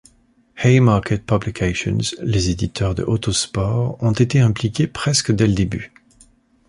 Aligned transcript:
Haymarket 0.57 1.27
Publications, 1.27 2.15
les 2.23 2.49
éditeurs 2.49 2.95
de 2.95 3.03
Autosport 3.03 4.01
ont 4.01 4.13
été 4.13 4.39
impliqués 4.39 4.87
presque 4.87 5.31
dès 5.31 5.45
le 5.45 5.53
début. 5.53 5.93